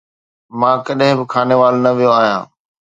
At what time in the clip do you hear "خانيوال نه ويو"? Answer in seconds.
1.33-2.11